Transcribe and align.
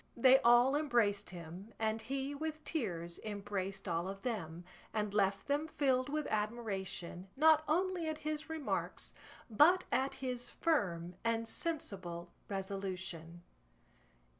They 0.17 0.39
all 0.39 0.75
embraced 0.75 1.29
him, 1.29 1.75
and 1.77 2.01
he 2.01 2.33
with 2.33 2.63
tears 2.63 3.19
embraced 3.23 3.87
all 3.87 4.07
of 4.07 4.21
them, 4.23 4.63
and 4.95 5.13
left 5.13 5.47
them 5.47 5.67
filled 5.67 6.09
with 6.09 6.25
admiration 6.31 7.27
not 7.35 7.63
only 7.67 8.09
at 8.09 8.17
his 8.17 8.49
remarks 8.49 9.13
but 9.47 9.83
at 9.91 10.15
his 10.15 10.49
firm 10.49 11.13
and 11.23 11.47
sensible 11.47 12.31
resolution. 12.49 13.43